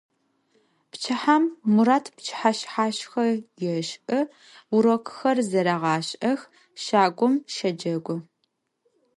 [0.91, 1.43] Pçıhem
[1.73, 3.25] Murat pçıheşshaşşxe
[3.61, 4.19] yêş'ı,
[4.73, 6.39] vurokxer zerêğaş'ex,
[6.83, 8.15] şagum şecegu.